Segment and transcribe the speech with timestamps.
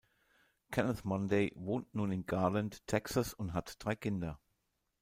[0.71, 4.39] Kenneth Monday wohnt nun in Garland, Texas und hat drei Kinder.